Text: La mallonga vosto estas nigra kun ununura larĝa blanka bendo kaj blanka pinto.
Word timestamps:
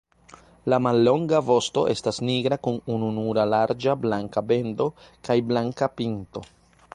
La 0.73 0.77
mallonga 0.85 1.41
vosto 1.49 1.83
estas 1.91 2.19
nigra 2.29 2.57
kun 2.69 2.79
ununura 2.95 3.45
larĝa 3.55 3.95
blanka 4.07 4.45
bendo 4.53 4.89
kaj 5.29 5.39
blanka 5.53 5.91
pinto. 6.01 6.45